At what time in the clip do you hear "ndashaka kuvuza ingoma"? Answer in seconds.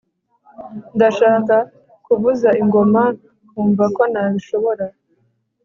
0.95-3.03